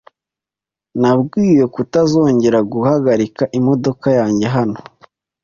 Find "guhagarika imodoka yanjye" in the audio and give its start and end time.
2.71-4.47